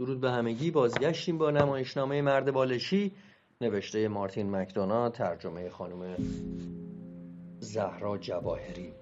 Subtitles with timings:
[0.00, 3.12] درود به همگی بازگشتیم با نمایشنامه مرد بالشی.
[3.60, 6.16] نوشته مارتین مکدونا ترجمه خانم
[7.58, 8.92] زهرا جواهری.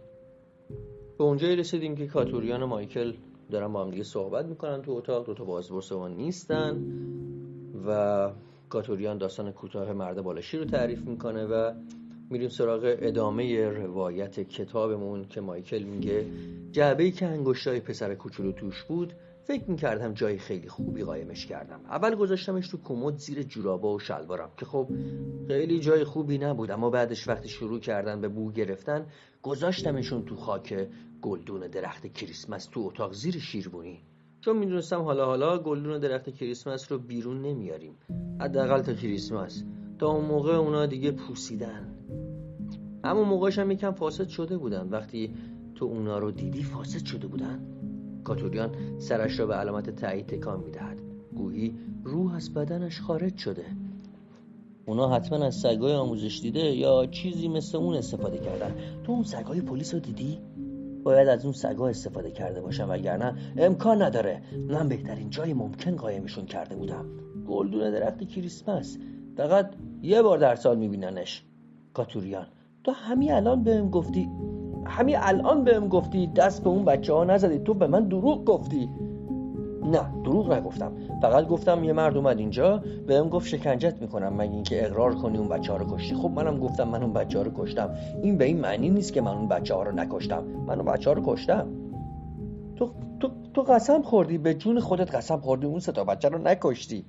[1.19, 3.13] به اونجایی رسیدیم که کاتوریان و مایکل
[3.51, 5.27] دارن با هم دیگه صحبت می‌کنن تو اتاق.
[5.27, 6.85] دو تا بازپرس نیستن
[7.87, 8.31] و
[8.69, 11.75] کاتوریان داستان کوتاه مرد بالشی رو تعریف می‌کنه و
[12.31, 16.27] میریم سراغ ادامه روایت کتابمون که مایکل میگه
[16.73, 19.13] جعبه ای که انگشتای پسر کوچولو توش بود.
[19.49, 21.81] فکر می‌کردم جای خیلی خوبی قایمش کردم.
[21.85, 24.89] اول گذاشتمش تو کمد زیر جورابا و شلوارم که خب
[25.49, 29.07] خیلی جای خوبی نبود اما بعدش وقتی شروع کردن به بو گرفتن
[29.43, 30.89] گذاشتمشون تو خاک
[31.23, 34.01] گلدون درخت کریسمس تو اتاق زیر شیربونی
[34.41, 37.95] چون می‌دونستم حالا حالا گلدون درخت کریسمس رو بیرون نمیاریم.
[38.41, 39.65] حداقل تا کریسمس.
[39.99, 41.95] تا اون موقع اونا دیگه پوسیدن.
[43.05, 44.89] اما موقعش هم یکم فاسد شده بودن.
[44.89, 45.35] وقتی
[45.75, 47.78] تو اونا رو دیدی فاسد شده بودن.
[48.25, 50.99] کاتوریان سرش را به علامت تایید تکان می‌دهد.
[51.37, 53.65] گویی روح از بدنش خارج شده.
[54.87, 58.75] اونا حتما از سگای آموزش دیده یا چیزی مثل اون استفاده کردن.
[59.05, 60.39] تو اون سگای پلیس رو دیدی؟
[61.03, 64.43] باید از اون سگا استفاده کرده باشم وگرنه امکان نداره.
[64.69, 67.05] من بهترین جای ممکن قایمشون کرده بودم.
[67.49, 68.99] گلدون درخت کریسمس.
[69.37, 69.71] فقط
[70.03, 71.45] یه بار در سال میبیننش.
[71.95, 72.47] کاتوریان
[72.85, 74.29] تو همین الان بهم گفتی
[74.89, 77.59] همین الان بهم گفتی دست به اون بچه ها نزدی.
[77.59, 78.89] تو به من دروغ گفتی.
[79.85, 80.93] نه دروغ نگفتم.
[81.23, 84.33] فقط گفتم یه مرد اومد اینجا بهم گفت شکنجت می‌کنم.
[84.37, 87.39] مگه اینکه اقرار کنی اون بچه ها رو کشتی؟ خب منم گفتم من اون بچه
[87.39, 87.91] ها رو کشتم.
[88.23, 90.45] این به این معنی نیست که من اون بچه ها رو نکشتم.
[90.67, 91.67] من اون بچه ها رو کشتم.
[92.77, 94.39] تو تو تو قسم خوردی.
[94.39, 95.67] به جون خودت قسم خوردی.
[95.67, 97.05] اون سه تا بچه رو نکشتی.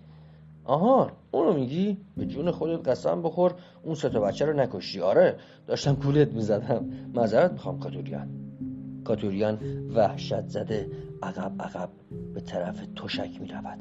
[0.70, 3.54] آها اونو میگی؟ به جون خودت قسم بخور
[3.84, 5.36] اون سه تا بچه رو نکشتی آره
[5.68, 6.86] داشتم گولت می‌زدم.
[7.14, 8.28] معذرت می‌خوام کاتوریان.
[9.04, 9.60] کاتوریان
[9.96, 10.90] وحشت زده.
[11.24, 11.90] عقب عقب
[12.34, 13.80] به طرف تشک می‌رود.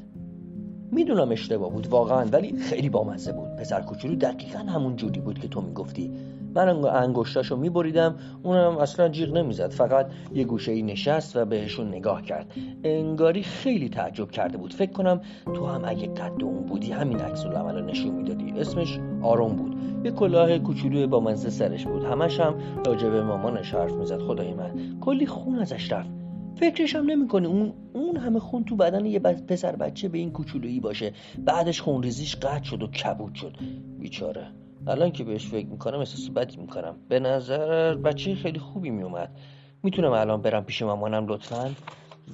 [0.91, 3.55] می‌دونم اشتباه بود واقعا ولی خیلی بامزه بود.
[3.55, 6.11] پسر کوچولو دقیقا همون جوری بود که تو می‌گفتی.
[6.55, 12.21] من انگشتاشو میبریدم اونم اصلا جیغ نمی‌زد فقط یه گوشه ای نشست و بهشون نگاه
[12.21, 12.53] کرد.
[12.83, 14.73] انگاری خیلی تعجب کرده بود.
[14.73, 18.53] فکر کنم تو هم اگه قد اون بودی همین عکس العمل نشون می‌دادی.
[18.59, 19.75] اسمش آروم بود.
[20.05, 22.03] یه کلاه کوچولوی با منزه سرش بود.
[22.03, 24.21] همش هم راجع به مامانش حرف می‌زد.
[24.21, 24.99] خدای من.
[24.99, 26.09] کلی خون ازش رفت.
[26.55, 27.47] فکرش هم نمی‌کنه.
[27.47, 31.11] اون اون همه خون تو بدن یه پسر بچه به این کوچولویی باشه.
[31.45, 33.53] بعدش خون ریزیش قطع شد و کبود شد.
[33.99, 34.47] بیچاره.
[34.89, 36.95] الان که بهش فکر می‌کنم احساس بدی می‌کنم.
[37.09, 39.39] به نظر بچه خیلی خوبی میومد
[39.83, 41.71] می‌تونم الان برم پیش مامانم لطفا.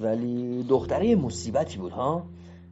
[0.00, 2.26] ولی دختره مصیبتی بود ها؟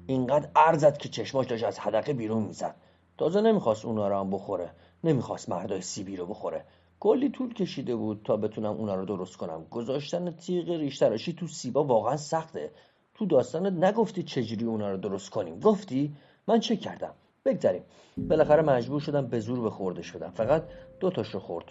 [0.06, 2.74] اینقدر ارزد که چشماش داشت از حدقه بیرون می‌زد.
[3.18, 4.70] تازه نمی‌خواست اونا رو هم بخوره.
[5.04, 6.64] نمی‌خواست مردای سیبی رو بخوره.
[7.00, 9.64] کلی طول کشیده بود تا بتونم اونا رو درست کنم.
[9.70, 12.70] گذاشتن تیغ ریشتراشی تو سیبا واقعا سخته.
[13.14, 15.60] تو داستانت نگفتی چجوری اونا رو درست کنیم.
[15.60, 16.14] گفتی؟
[16.48, 17.14] من چه کردم؟
[17.44, 17.82] بگذاریم
[18.18, 20.30] بالاخره مجبور شدم به زور به خورده شدم.
[20.30, 20.62] فقط
[21.00, 21.64] دو تاش رو خورد.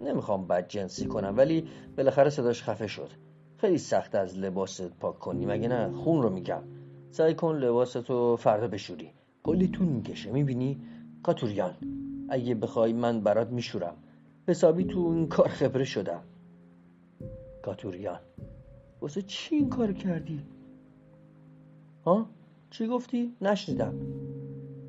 [0.00, 3.10] نمی‌خوام بد جنسی کنم ولی بالاخره صداش خفه شد.
[3.56, 5.46] خیلی سخت از لباست پاک کنی.
[5.46, 6.62] مگه نه؟ خون رو میگم
[7.10, 9.10] سعی کن لباستو فردا بشوری.
[9.42, 10.80] کلی طول می‌کشه می‌بینی؟
[11.22, 11.74] کاتوریان
[12.28, 13.96] اگه بخوای من برات میشورم.
[14.48, 16.22] حسابی تو این کار خبره شدم.
[17.62, 18.20] کاتوریان
[19.00, 20.40] واسه چی این کار کردی؟
[22.06, 22.26] ها؟
[22.70, 23.94] چی گفتی؟ نشنیدم.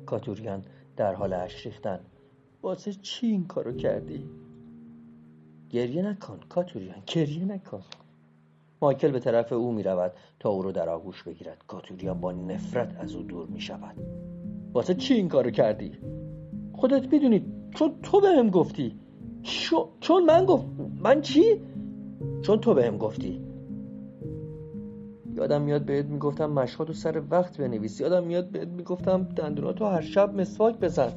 [0.06, 0.62] کاتوریان
[0.96, 2.00] در حال اش ریختن
[2.62, 4.30] واسه چی این کارو کردی؟
[5.70, 7.82] گریه نکن کاتوریان گریه نکن
[8.82, 12.96] مایکل به طرف او می رود تا او رو در آغوش بگیرد کاتوریان با نفرت
[13.00, 13.96] از او دور می شود
[14.72, 15.92] واسه چی این کارو کردی؟
[16.72, 17.44] خودت می‌دونی
[17.74, 19.00] چون تو بهم گفتی
[20.00, 20.66] چون من گفت
[20.98, 21.60] من چی؟
[22.42, 23.45] چون تو بهم گفتی
[25.36, 30.40] یادم میاد بهت می‌گفتم مشقاتو سر وقت بنویس یادم میاد بهت می‌گفتم دندوناتو هر شب
[30.40, 31.12] مسواک بزن.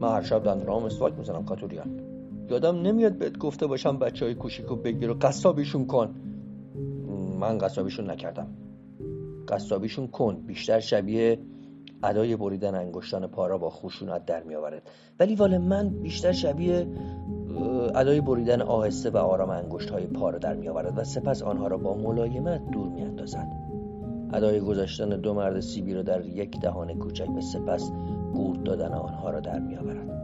[0.00, 2.00] من هر شب دندونامو مسواک می‌زنم کاتوریان.
[2.50, 6.14] یادم نمیاد بهت گفته باشم بچه های کوشیکو بگیر و قصابیشون کن.
[7.40, 8.46] من قصابیشون نکردم.
[9.48, 10.36] قصابیشون کن.
[10.36, 11.38] بیشتر شبیه
[12.02, 14.90] ادای بریدن انگشتان پارا با خشونت در میآورد.
[15.20, 16.86] ولی وال من بیشتر شبیه
[17.94, 21.66] ادای بریدن آهسته و آرام انگشت های پا را در می آورد و سپس آنها
[21.66, 23.48] را با ملایمت دور می اندازد.
[24.32, 27.90] ادای گذاشتن دو مرد سیبی را در یک دهان کوچک و سپس
[28.34, 30.16] گورد دادن آنها را در می آورد.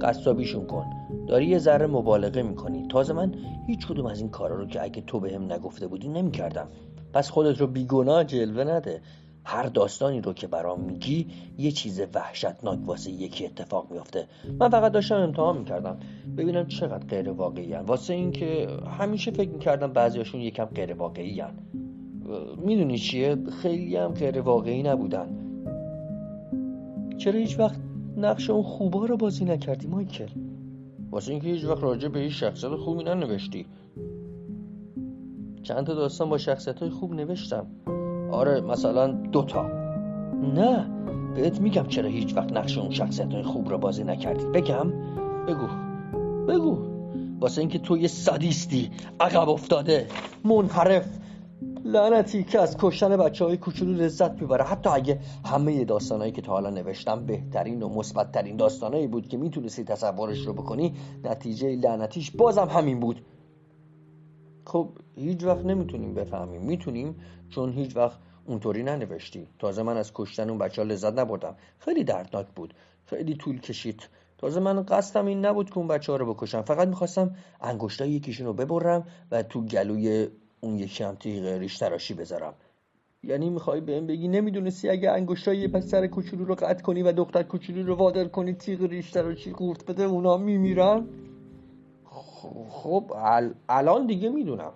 [0.00, 0.86] قصابیشون کن
[1.26, 3.34] داری یه ذره مبالغه می‌کنی تازه من
[3.66, 6.68] هیچ کدوم از این کارا رو که اگه تو بهم به نگفته بودی نمی‌کردم
[7.12, 9.00] پس خودت رو بیگناه جلوه نده
[9.44, 11.26] هر داستانی رو که برام میگی
[11.58, 14.26] یه چیز وحشتناک واسه یکی اتفاق میافته.
[14.60, 15.96] من فقط داشتم امتحان می‌کردم.
[16.36, 17.84] ببینم چقدر غیر واقعی هن.
[17.84, 18.68] واسه اینکه
[18.98, 21.54] همیشه فکر می‌کردم بعضیاشون یکم غیر واقعی هن.
[22.56, 25.28] می‌دونی چیه؟ خیلی هم غیر واقعی نبودن.
[27.18, 27.76] چرا هیچ وقت
[28.16, 30.28] نقش اون خوبا رو بازی نکردی مایکل؟
[31.10, 33.66] واسه اینکه هیچ وقت راجع به هیچ شخصیت خوبی ننوشتی.
[35.62, 37.66] چند تا داستان با شخصیت های خوب نوشتم.
[38.34, 39.66] آره مثلا دوتا
[40.54, 40.86] نه
[41.34, 44.44] بهت میگم چرا هیچ وقت نقش اون شخصیت های خوب رو بازی نکردی.
[44.44, 44.92] بگم؟
[45.46, 45.66] بگو.
[46.48, 46.78] بگو.
[47.40, 48.90] واسه اینکه تو یه سادیستی
[49.20, 50.06] عقب افتاده.
[50.44, 51.18] منحرف.
[51.84, 54.64] لعنتی که از کشتن بچه های کوچولو لذت می‌بره.
[54.64, 59.84] حتی اگه همه داستانهایی که تا حالا نوشتم بهترین و مثبتترین داستانهایی بود که می‌تونستی
[59.84, 60.94] تصورش رو بکنی
[61.24, 63.20] نتیجه لعنتیش بازم همین بود.
[64.66, 66.62] خب هیچ وقت نمی‌تونیم بفهمیم.
[66.62, 67.16] می‌تونیم
[67.50, 71.56] چون هیچ وقت اونطوری ننوشتی تازه من از کشتن اون بچه ها لذت نبردم.
[71.78, 72.74] خیلی دردناک بود.
[73.04, 74.08] خیلی طول کشید.
[74.38, 76.62] تازه من قصدم این نبود که اون بچه ها رو بکشم.
[76.62, 80.28] فقط می‌خواستم انگشتای یکیشون رو ببرم و تو گلوی
[80.60, 82.54] اون یکی هم تیغ ریش تراشی بذارم.
[83.22, 87.42] یعنی می‌خوای بهم بگی نمی‌دونستی اگه انگشتای یه پسر کوچولو رو قطع کنی و دختر
[87.42, 91.06] کوچولو رو وادر کنی تیغ ریش تراشی قورت بده اونا میمیرن؟
[92.68, 93.12] خب
[93.68, 94.72] الان دیگه می‌دونم.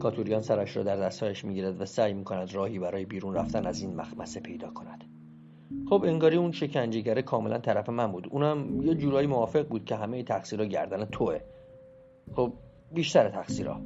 [0.00, 3.96] کاتوریان سرش را در دستهایش می‌گیرد و سعی می‌کند راهی برای بیرون رفتن از این
[3.96, 5.04] مخمسه پیدا کند.
[5.88, 8.28] خب انگاری اون شکنجهگره کاملا طرف من بود.
[8.30, 11.40] اونم یه جورایی موافق بود که همه تقصیرها گردن توه.
[12.36, 12.52] خب
[12.92, 13.80] بیشتر تقصیرها.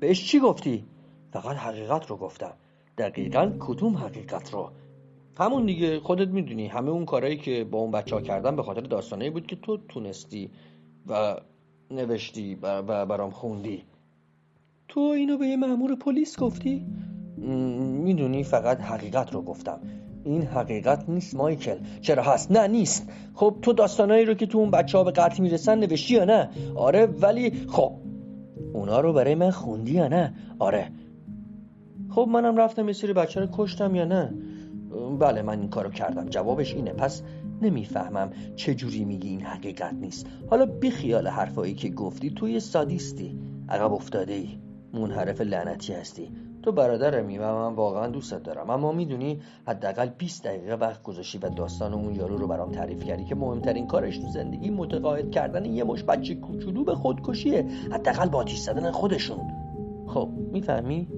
[0.00, 0.84] بهش چی گفتی؟
[1.32, 2.52] فقط حقیقت رو گفتم.
[2.98, 4.70] دقیقا کدوم حقیقت رو؟
[5.38, 6.66] همون دیگه خودت می‌دونی.
[6.66, 9.76] همه اون کارهایی که با اون بچه ها کردن به خاطر داستانه بود که تو
[9.88, 10.50] تونستی
[11.06, 11.36] و
[11.90, 13.82] نوشتی و برام خوندی.
[14.88, 16.86] تو اینو به یه مأمور پلیس گفتی؟
[18.04, 19.80] می‌دونی فقط حقیقت رو گفتم.
[20.24, 21.78] این حقیقت نیست مایکل.
[22.00, 23.10] چرا هست؟ نه نیست.
[23.34, 26.50] خب تو داستانایی رو که تو اون بچه ها به قتل می‌رسن نوشتی یا نه؟
[26.74, 27.92] آره ولی خب
[28.72, 30.88] اونا رو برای من خوندی یا نه؟ آره.
[32.10, 34.34] خب منم رفتم یه سری بچه رو کشتم یا نه؟
[35.18, 36.28] بله من این کارو کردم.
[36.28, 36.92] جوابش اینه.
[36.92, 37.22] پس
[37.62, 40.26] نمی‌فهمم چه جوری میگی این حقیقت نیست.
[40.50, 43.38] حالا بی خیال حرفایی که گفتی تو یه سادیستی.
[43.68, 44.48] عقب افتاده ای
[44.94, 46.32] منحرف لعنتی هستی.
[46.62, 48.70] تو برادرمی و من واقعا دوستت دارم.
[48.70, 53.24] اما می‌دونی حداقل 20 دقیقه وقت گذاشتی و داستان اون یارو رو برام تعریف کردی
[53.24, 57.66] که مهمترین کارش تو زندگی متقاعد کردن یه مش بچه کوچولو به خودکشیه.
[57.92, 59.38] حداقل با آتیش زدن خودشون.
[60.06, 61.08] خب می‌فهمی؟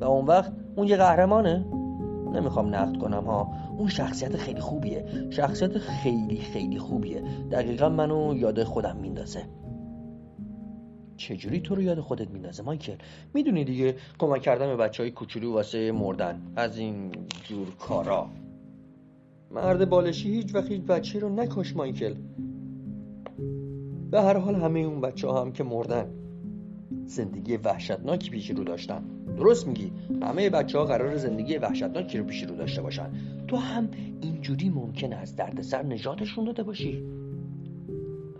[0.00, 1.66] و اون وقت اون یه قهرمانه.
[2.32, 3.52] نمی‌خوام نقد کنم ها.
[3.78, 5.06] اون شخصیت خیلی خوبیه.
[5.30, 7.22] شخصیت خیلی خیلی خوبیه.
[7.50, 9.42] دقیقا منو یاد خودم میندازه.
[11.16, 12.96] چجوری تو رو یاد خودت میندازه مایکل؟
[13.34, 16.42] می‌دونی دیگه کمک کردن به بچه های کوچولو واسه مردن.
[16.56, 17.12] از این
[17.44, 18.28] جور کارا.
[19.50, 22.14] مرد بالشی هیچ وقت هیچ بچه رو نکش مایکل.
[24.10, 26.25] به هر حال همه اون بچه ها هم که مردن.
[27.04, 29.02] زندگی وحشتناکی پیش رو داشتن.
[29.36, 29.92] درست میگی.
[30.22, 33.10] همه بچه ها قرار زندگی وحشتناکی رو پیش رو داشته باشن.
[33.48, 33.88] تو هم
[34.20, 37.02] اینجوری ممکنه از دردسر نجاتشون داده باشی.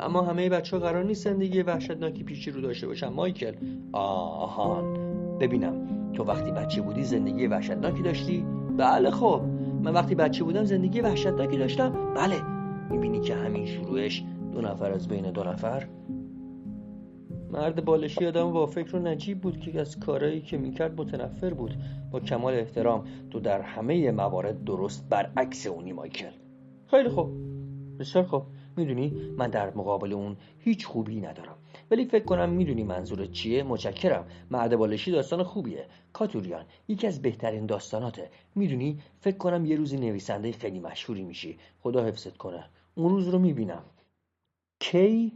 [0.00, 3.52] اما همه بچه ها قرار نیست زندگی وحشتناکی پیشی رو داشته باشن مایکل.
[3.92, 4.94] آهان
[5.38, 5.86] ببینم.
[6.12, 8.44] تو وقتی بچه بودی زندگی وحشتناکی داشتی؟
[8.76, 9.42] بله خب.
[9.82, 12.42] من وقتی بچه بودم زندگی وحشتناکی داشتم؟ بله.
[12.90, 15.86] می‌بینی که همین شروعش دو نفر از بین دو نفر
[17.50, 21.74] مرد بالشی آدم با فکر و نجیب بود که از کارهایی که می‌کرد متنفر بود.
[22.10, 26.32] با کمال احترام تو در همه موارد درست برعکس اونی مایکل.
[26.86, 27.30] خیلی خوب.
[27.98, 28.42] بسیار خوب.
[28.76, 31.56] می‌دونی من در مقابل اون هیچ خوبی ندارم.
[31.90, 34.26] ولی فکر کنم می‌دونی منظور چیه؟ متشکرم.
[34.50, 35.86] مرد بالشی داستان خوبیه.
[36.12, 38.30] کاتوریان یکی از بهترین داستاناته.
[38.54, 41.58] می‌دونی؟ فکر کنم یه روزی نویسنده خیلی مشهوری میشی.
[41.80, 42.64] خدا حفظت کنه.
[42.94, 43.82] اون روز رو می‌بینم.
[44.80, 45.32] کی؟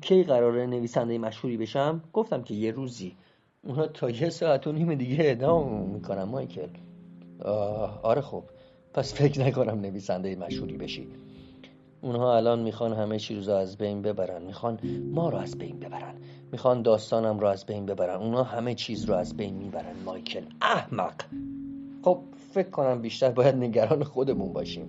[0.00, 3.16] کی قراره نویسنده مشهوری بشم؟ گفتم که یه روزی.
[3.64, 6.68] اونا تا یه ساعت و نیم دیگه ادام می‌کنم مایکل.
[8.02, 8.44] آره خب.
[8.94, 11.08] پس فکر نکنم نویسنده مشهوری بشی.
[12.00, 14.42] اونها الان می‌خوان همه چیز رو از بین ببرن.
[14.42, 14.78] می‌خوان
[15.12, 16.14] ما رو از بین ببرن.
[16.52, 18.20] می‌خوان داستانم رو از بین ببرن.
[18.20, 20.44] اونها همه چیز رو از بین می‌برن مایکل.
[20.62, 21.14] احمق!
[22.02, 22.18] خب
[22.52, 24.88] فکر کنم بیشتر باید نگران خودمون باشیم.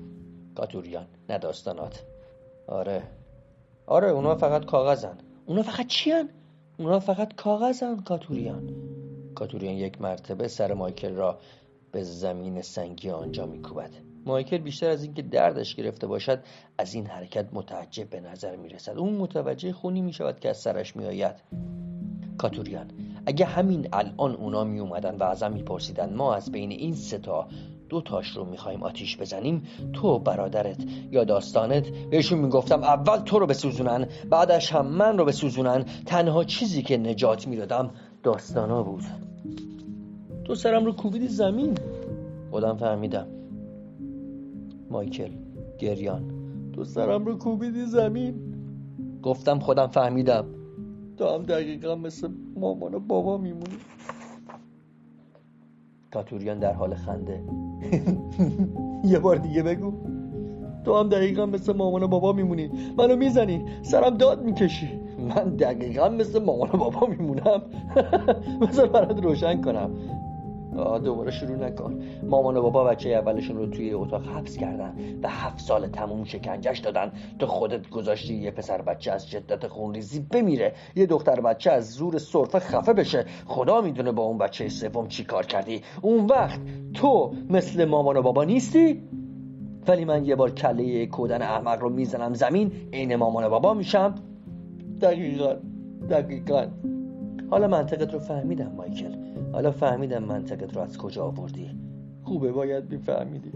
[0.55, 2.03] کاتوریان نه داستانات.
[2.67, 3.03] آره.
[3.87, 5.17] آره اونا فقط کاغذن.
[5.45, 6.29] اونا فقط چیان؟
[6.77, 8.69] اونا فقط کاغذن کاتوریان.
[9.35, 11.39] کاتوریان یک مرتبه سر مایکل را
[11.91, 13.89] به زمین سنگی آنجا میکوبد.
[14.25, 16.39] مایکل بیشتر از اینکه دردش گرفته باشد
[16.77, 20.57] از این حرکت متعجب به نظر می رسد اون متوجه خونی می شود که از
[20.57, 21.35] سرش می آید
[22.37, 22.91] کاتوریان
[23.25, 27.47] اگه همین الان اونا می اومدن و ازم می پرسیدن ما از بین این ستا
[27.89, 29.63] دو تاش رو می‌خوایم آتیش بزنیم.
[29.93, 35.85] تو برادرت یا داستانت بهشون می‌گفتم اول تو رو بسوزونن بعدش هم من رو بسوزونن.
[36.05, 37.91] تنها چیزی که نجات می‌دادم
[38.23, 39.03] داستانا بود.
[40.45, 41.77] تو سرم رو کوبیدی زمین.
[42.51, 43.27] خودم فهمیدم.
[44.89, 45.31] مایکل
[45.79, 46.23] گریان.
[46.73, 48.55] تو سرم رو کوبیدی زمین.
[49.23, 50.45] گفتم خودم فهمیدم.
[51.17, 53.77] تو هم دقیقا مثل مامان و بابا میمونی.
[56.15, 57.43] کاتوریان در حال خنده.
[59.11, 59.93] یه بار دیگه بگو.
[60.85, 62.71] تو هم دقیقا مثل مامان و بابا میمونی.
[62.97, 63.65] منو می‌زنی.
[63.81, 64.89] سرم داد می‌کشی.
[65.19, 67.61] من دقیقا مثل مامان و بابا میمونم.
[68.61, 69.91] مثل برات روشن کنم.
[70.75, 71.99] دوباره شروع نکن.
[72.23, 74.95] مامان و بابا بچه اولشون رو توی اتاق حبس کردن.
[75.23, 77.11] و هفت سال تموم شکنجش دادن.
[77.39, 80.73] تو خودت گذاشتی یه پسر بچه از شدت خونریزی بمیره.
[80.95, 83.25] یه دختر بچه از زور سرفه خفه بشه.
[83.45, 85.81] خدا می‌دونه با اون بچه سوم چی کار کردی.
[86.01, 86.59] اون وقت
[86.93, 89.01] تو مثل مامان و بابا نیستی؟
[89.87, 94.15] ولی من یه بار کله کودن احمق رو می‌زنم زمین عین مامان و بابا میشم.
[95.01, 95.55] دقیقا.
[96.09, 96.65] دقیقا.
[97.51, 99.24] حالا منطقت رو فهمیدم مایکل.
[99.55, 101.69] حالا فهمیدم منطقت رو از کجا آوردی.
[102.23, 103.51] خوبه باید میفهمیدی.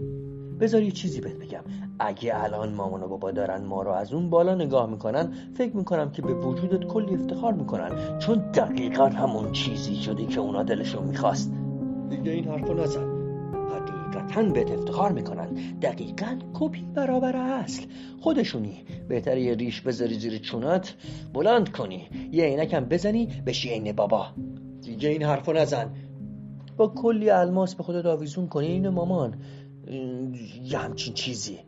[0.60, 1.60] بذار یه چیزی بهت بگم.
[1.98, 6.10] اگه الان مامان و بابا دارن ما رو از اون بالا نگاه می‌کنن فکر می‌کنم
[6.10, 8.18] که به وجودت کلی افتخار می‌کنن.
[8.18, 11.52] چون دقیقا همون چیزی شدی که اونا دلشون می‌خواست.
[12.10, 13.08] دیگه این حرفو نزن.
[13.70, 15.48] حقیقتا بهت افتخار می‌کنن.
[15.82, 17.86] دقیقا کپی برابر اصل.
[18.20, 18.84] خودشونی.
[19.08, 20.94] بهتر یه ریش بذاری زیر چونات
[21.32, 22.08] بلند کنی.
[22.32, 24.26] یه عینکم بزنی بشی عین بابا.
[24.90, 25.94] دیگه این حرفو نزن.
[26.76, 28.66] با کلی الماس به خودت آویزون کنی.
[28.66, 29.42] این مامان
[30.62, 31.60] یه همچین چیزی.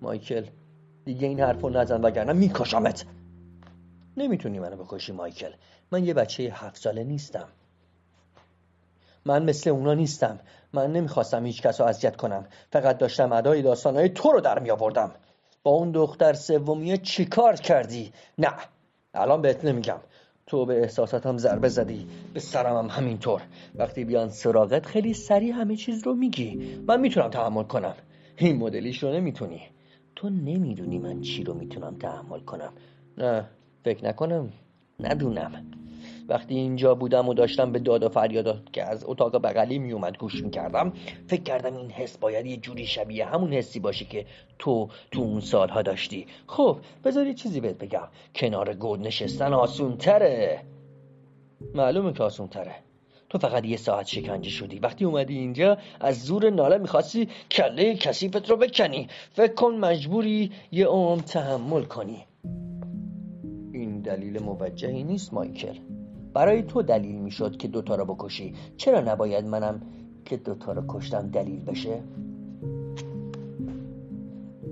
[0.00, 0.44] مایکل
[1.04, 3.04] دیگه این حرفو نزن وگرنه میکشمت.
[4.16, 5.52] نمی‌تونی منو بکشی مایکل.
[5.92, 7.48] من یه بچه هفت ساله نیستم.
[9.24, 10.40] من مثل اونا نیستم.
[10.72, 12.46] من نمی‌خواستم هیچ کس رو اذیت کنم.
[12.72, 15.10] فقط داشتم ادای داستانهای تو رو در می آوردم
[15.62, 18.52] با اون دختر سومیه چیکار کردی؟ نه.
[19.14, 19.98] الان بهت نمیگم.
[20.52, 22.06] تو به احساساتم ضربه زدی.
[22.34, 23.42] به سرم هم همینطور.
[23.74, 26.78] وقتی بیان سراغت خیلی سریع همه چیز رو میگی.
[26.88, 27.94] من می‌تونم تحمل کنم.
[28.36, 29.60] این مدلیش رو نمی‌تونی.
[30.16, 32.72] تو نمی‌دونی من چی رو می‌تونم تحمل کنم.
[33.18, 33.44] نه
[33.84, 34.52] فکر نکنم.
[35.00, 35.52] ندونم.
[36.28, 40.42] وقتی اینجا بودم و داشتم به داد و فریاد که از اتاق بغلی میومد گوش
[40.44, 40.92] می‌کردم
[41.26, 44.26] فکر کردم این حس باید یه جوری شبیه همون حسی باشه که
[44.58, 46.26] تو تو اون سالها داشتی.
[46.46, 48.08] خب بذار یه چیزی بهت بگم.
[48.34, 50.60] کنار گود نشستن آسون تره
[51.74, 52.74] معلومه که آسون تره
[53.28, 54.78] تو فقط یه ساعت شکنجه شدی.
[54.78, 59.08] وقتی اومدی اینجا از زور ناله می‌خواستی کله کسیفت رو بکنی.
[59.32, 62.26] فکر کن مجبوری یه عمر تحمل کنی.
[63.72, 65.78] این دلیل موجهی نیست مایکل.
[66.34, 68.54] برای تو دلیل می‌شد که دوتا رو بکشی.
[68.76, 69.82] چرا نباید منم
[70.24, 72.02] که دوتا رو کشتم دلیل بشه؟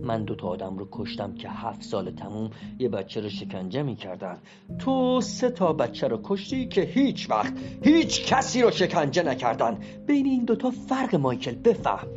[0.03, 4.39] من دوتا آدم رو کشتم که هفت سال تموم یه بچه رو شکنجه می‌کردن.
[4.79, 7.53] تو سه تا بچه رو کشتی که هیچ وقت
[7.83, 9.79] هیچ کسی رو شکنجه نکردن.
[10.07, 12.09] بین این دوتا فرق مایکل بفهم.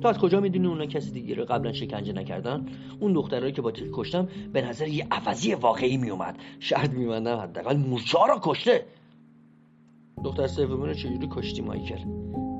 [0.00, 2.66] تو از کجا می‌دونی اونا کسی دیگه رو قبلا شکنجه نکردن؟
[3.00, 7.76] اون دخترایی که با تیر کشتم به نظر یه عوضی واقعی میومد شرط میمندم حداقل
[7.76, 8.84] مورچه رو کشته.
[10.24, 11.98] دختر سومی رو چجوری کشتی مایکل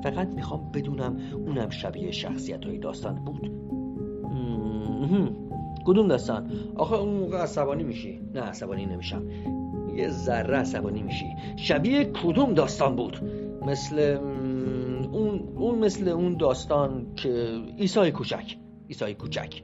[0.03, 3.51] فقط می‌خوام بدونم اونم شبیه شخصیت های داستان بود.
[5.85, 8.19] کدوم داستان؟ آخه اون موقع عصبانی میشی.
[8.33, 9.23] نه عصبانی نمیشم.
[9.95, 11.25] یه ذره عصبانی میشی.
[11.55, 13.19] شبیه کدوم داستان بود؟
[13.65, 14.17] مثل
[15.11, 19.61] اون, اون مثل اون داستان که ایسای کوچک ایسای کوچک.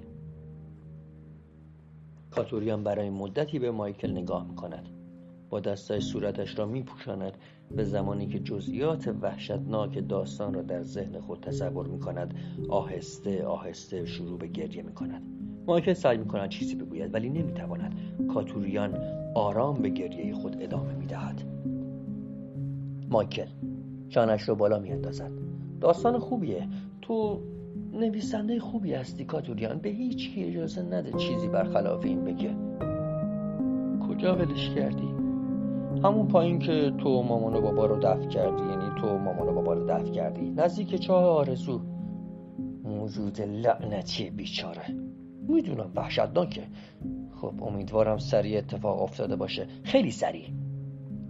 [2.32, 4.90] کاتوریان برای مدتی به مایکل نگاه می‌کند.
[5.50, 7.38] با دستای صورتش را میپوشاند
[7.76, 12.34] به زمانی که جزئیات وحشتناک داستان را در ذهن خود تصور می‌کند
[12.70, 15.22] آهسته آهسته شروع به گریه می‌کند.
[15.68, 17.96] مایکل سعی می‌کند چیزی بگوید ولی نمی‌تواند.
[18.34, 18.98] کاتوریان
[19.36, 21.42] آرام به گریه خود ادامه می‌دهد.
[23.10, 23.48] مایکل
[24.16, 25.32] شانش رو بالا میاندازد.
[25.82, 26.68] داستان خوبیه.
[27.02, 27.40] تو
[27.94, 29.80] نویسنده خوبی هستی کاتوریان.
[29.80, 32.56] به هیچ کی اجازه نده چیزی برخلاف این بگه.
[34.08, 35.08] کجا ولش کردی؟
[36.04, 38.64] همون پایین که تو مامان و بابا رو دفع کردی.
[38.64, 40.50] یعنی تو مامان و بابا رو دفع کردی.
[40.50, 41.82] نزدیک چاه آرزو.
[42.84, 44.84] موجود لعنتی بیچاره.
[45.48, 46.64] می‌دونم وحشتناکه
[47.42, 49.68] خب امیدوارم سریع اتفاق افتاده باشه.
[49.84, 50.46] خیلی سریع.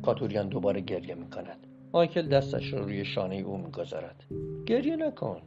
[0.02, 1.68] کاتوریان دوباره گریه می‌کند.
[1.94, 4.24] مایکل دستش رو روی شانه او می‌گذارد.
[4.66, 5.42] گریه نکن.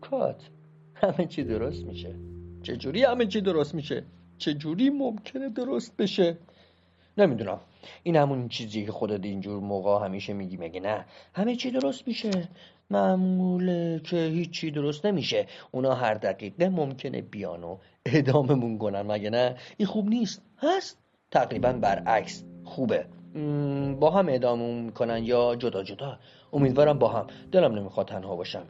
[0.00, 0.42] کات.
[0.94, 2.14] همه چی درست میشه.
[2.62, 4.04] چجوری همه چی درست میشه؟
[4.38, 6.38] چجوری ممکنه درست بشه؟
[7.18, 7.60] نمی‌دونم.
[8.02, 10.56] این همون چیزی که خودت اینجور موقع همیشه میگی.
[10.56, 12.30] مگه نه؟ همه چی درست میشه.
[12.90, 15.46] معموله که هیچی درست نمیشه.
[15.70, 19.02] اونا هر دقیقه ممکنه بیان و اداممون کنن.
[19.02, 20.42] مگه نه؟ این خوب نیست.
[20.58, 20.98] هست.
[21.30, 22.44] تقریبا برعکس.
[22.64, 23.06] خوبه.
[24.00, 26.18] با هم ادامه می‌کنن یا جدا جدا؟
[26.52, 27.26] امیدوارم با هم.
[27.52, 28.64] دلم نمی‌خواد تنها باشم.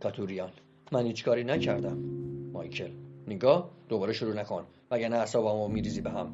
[0.00, 0.50] کاتوریان
[0.92, 1.98] من هیچ کاری نکردم.
[2.52, 2.90] مایکل
[3.28, 4.64] نگاه دوباره شروع نکن.
[4.90, 6.32] وگرنه اعصابمو میریزی به هم؟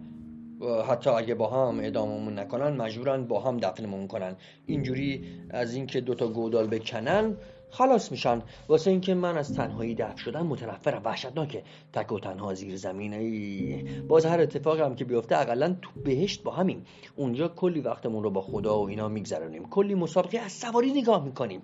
[0.88, 4.36] حتی اگه با هم اعداممون نکنن مجبورن با هم دفنمون کنن.
[4.66, 7.36] اینجوری از اینکه دوتا گودال بکنن
[7.72, 8.42] خلاص میشن.
[8.68, 11.02] واسه اینکه من از تنهایی دفع شدم متنفرم.
[11.04, 11.62] وحشتناکه.
[11.92, 13.82] تک و تنها زیر زمین ای.
[14.08, 16.82] باز هر اتفاقی هم که بیفته اقلا تو بهشت با همین
[17.16, 19.68] اونجا کلی وقتمون رو با خدا و اینا میگذرونیم.
[19.68, 21.62] کلی مسابقه از سواری نگاه می‌کنیم.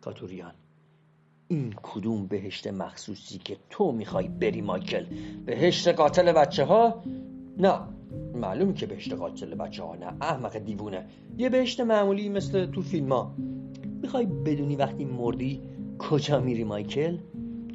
[0.00, 0.52] کاتوریان
[1.48, 5.04] این کدوم بهشت مخصوصی که تو می‌خوای بری مایکل؟
[5.46, 7.02] بهشت قاتل بچه ها
[7.58, 7.80] نه.
[8.34, 10.16] معلوم که بهشت قاتل بچه ها نه.
[10.20, 11.06] احمق دیوونه.
[11.36, 13.34] یه بهشت معمولی مثل تو فیلم ها
[14.04, 15.60] می‌خوای بدونی وقتی مردی
[15.98, 17.18] کجا میری مایکل؟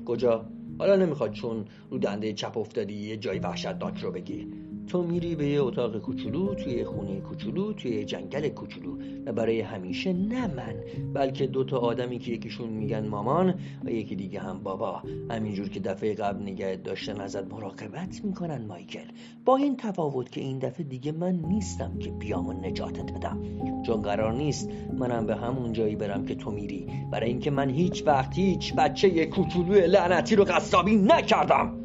[0.06, 0.46] کجا؟
[0.80, 4.48] حالا نمی‌خواد چون رو دنده چپ افتادی یه جای وحشتناک رو بگی
[4.90, 8.98] تو میری به یه اتاق کوچولو توی خونه کوچولو توی جنگل کوچولو.
[9.26, 10.76] و برای همیشه نه من
[11.14, 13.54] بلکه دو تا آدمی که یکیشون میگن مامان
[13.86, 15.04] و یکی دیگه هم بابا.
[15.30, 19.06] همینجور که دفعه قبل نگه داشتن ازت مراقبت می‌کنن مایکل.
[19.46, 23.40] با این تفاوت که این دفعه دیگه من نیستم که بیام و نجاتت بدم.
[23.86, 26.88] چون قرار نیست منم به همون جایی برم که تو میری.
[27.12, 31.79] برای اینکه من هیچ وقت هیچ بچه کوچولو لعنتی رو قصابی نکردم.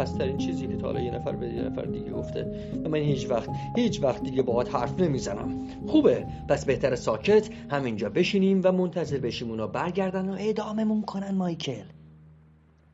[0.00, 2.46] این پسترین چیزی که تا حالا یه نفر به یه نفر دیگه گفته.
[2.84, 5.58] و من هیچ وقت هیچ وقت دیگه باهات حرف نمی‌زنم.
[5.86, 6.26] خوبه.
[6.48, 11.84] پس بهتر ساکت همینجا بشینیم و منتظر بشیم اونا برگردن و اعداممون کنن مایکل.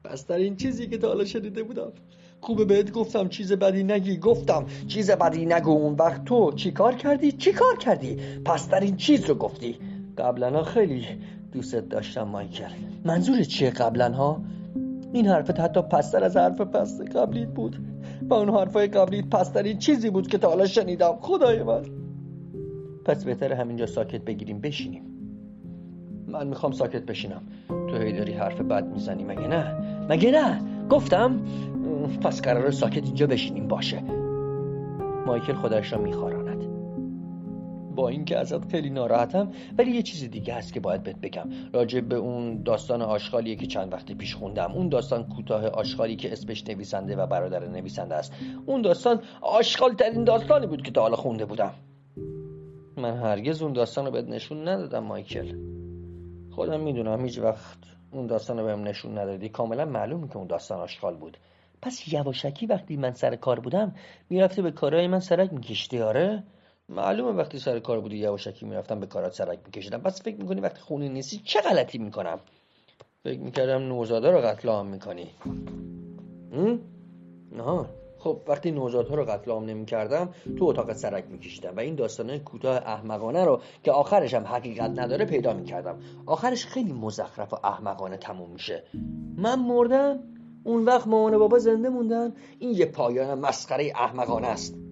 [0.05, 1.93] پسترین چیزی که تا حالا شنیده بودم
[2.41, 4.17] خوبه بهت گفتم چیز بدی نگی.
[4.17, 9.25] گفتم چیز بدی نگو اون وقت تو چی کار کردی؟ چی کار کردی؟ پسترین چیز
[9.25, 9.79] رو گفتی.
[10.19, 11.07] قبلا خیلی
[11.53, 12.71] دوستت داشتم مایکل.
[13.05, 14.43] منظور چیه قبلا ها
[15.17, 17.77] این حرفت حتی پستر از حرف پست قبلیت بود.
[18.31, 21.17] و اون حرفای قبلیت پسترین چیزی بود که تا حالا شنیدم.
[21.21, 21.83] خدای من.
[23.05, 24.61] پس بهتر همینجا ساکت بگیریم.
[24.61, 25.03] بشینیم.
[26.29, 27.43] من می‌خوام ساکت بشینم.
[27.69, 29.25] تو هی داری حرف بد می‌زنی.
[29.25, 29.75] مگه نه؟
[30.09, 31.41] مگه نه؟ گفتم.
[32.23, 33.69] پس قرار ساکت اینجا بشینیم.
[33.69, 34.03] باشه.
[35.27, 36.45] مایکل خودش را میخوارم
[37.97, 41.51] با اینکه ازت خیلی ناراحتم ولی یه چیز دیگه هست که باید بهت بگم.
[41.73, 44.73] راجع به اون داستان آشغالیه که چند وقتی پیش خوندم.
[44.73, 48.33] اون داستان کوتاه آشغالی که اسمش نویسنده و برادر نویسنده است.
[48.67, 51.73] اون داستان آشغال ترین داستانی بود که تا حالا خونده بودم.
[52.97, 55.53] من هرگز اون داستان رو بهت نشون ندادم مایکل.
[56.51, 57.79] خودم می‌دونم هیچ وقت
[58.13, 59.49] اون داستان رو بهم نشون ندادی.
[59.49, 61.37] کاملا معلوم که اون داستان آشغال بود.
[61.83, 63.95] پس یواشکی وقتی من سر کار بودم
[64.31, 66.43] می‌رفته به کارهای من سرک میکشتی آره؟
[66.89, 69.99] معلومه وقتی سر کار بودی یواشکی می‌رفتم به کارات سرک میکشیدم.
[69.99, 72.39] پس فکر می‌کنی وقتی خونه نیستی چه غلطی می‌کنم؟
[73.25, 75.31] فکر می‌کردم نوزادا رو قتل عام می‌کنی.
[77.53, 77.87] نه
[78.19, 82.77] خب وقتی نوزادها رو قتل عام نمی‌کردم تو اتاق سرک میکشیدم و این داستانه کوتاه
[82.77, 85.99] احمقانه رو که آخرش هم حقیقت نداره پیدا می‌کردم.
[86.27, 88.83] آخرش خیلی مزخرف و احمقانه تموم میشه.
[89.37, 90.19] من مردم؟
[90.65, 94.86] اون وقت مامان و بابا زنده موندن؟ این یه پایان مسخره احمقانه است.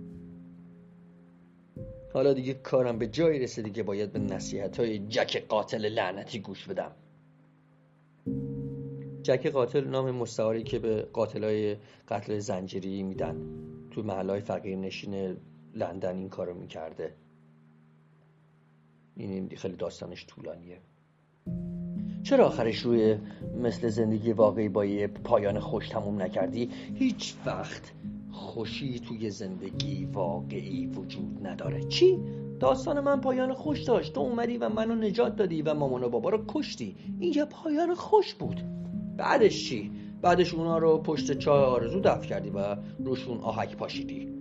[2.15, 6.67] حالا دیگه کارم به جایی رسیده که باید به نصیحت های جک قاتل لعنتی گوش
[6.67, 6.93] بدم.
[9.23, 11.77] جک قاتل نام مستعاری که به قاتل های
[12.09, 13.37] قتل زنجیری میدن.
[13.91, 15.37] تو محل های فقیر نشین
[15.75, 17.15] لندن این کارو می‌کرده.
[19.17, 20.79] این خیلی داستانش طولانیه.
[22.23, 23.19] چرا آخرش روی
[23.57, 27.93] مثل زندگی واقعی با یه پایان خوش تموم نکردی؟ هیچ وقت
[28.35, 31.85] خوشی توی زندگی واقعی وجود نداره.
[31.85, 32.19] چی؟
[32.61, 34.13] داستان من پایان خوش داشت.
[34.13, 36.97] تو اومدی و منو نجات دادی و مامان و بابا رو کشتی.
[37.21, 38.63] این یه پایان خوش بود.
[39.17, 39.91] بعدش چی؟
[40.23, 44.34] بعدش اونا رو پشت چای آرزو دفع کردی و روشون آهک پاشیدی.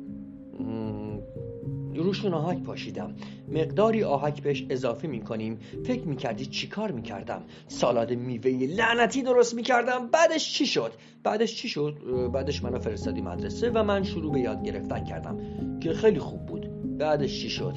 [2.01, 3.15] روشون آهک پاشیدم.
[3.51, 5.59] مقداری آهک بهش اضافه می‌کنیم.
[5.83, 10.07] فکر می‌کردی چی کار می‌کردم؟ سالاد میوه لعنتی درست می‌کردم.
[10.07, 10.91] بعدش چی شد؟
[11.23, 11.97] بعدش چی شد؟
[12.33, 15.37] بعدش منو فرستادی مدرسه و من شروع به یاد گرفتن کردم
[15.79, 16.97] که خیلی خوب بود.
[16.97, 17.73] بعدش چی شد؟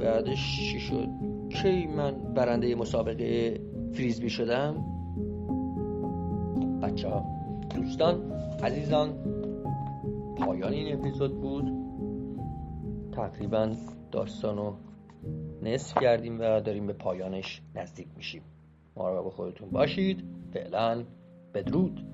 [0.00, 1.08] بعدش چی شد؟
[1.62, 3.60] کی من برنده مسابقه
[3.92, 4.84] فریزبی شدم؟
[6.82, 7.24] بچه ها
[7.76, 9.14] دوستان عزیزان
[10.38, 11.71] پایان این اپیزود بود.
[13.12, 13.74] تقریبا
[14.12, 14.76] داستان رو
[15.62, 18.42] نصف کردیم و داریم به پایانش نزدیک میشیم.
[18.96, 20.24] مراقب خودتون باشید.
[20.52, 21.04] فعلا
[21.54, 22.11] بدرود.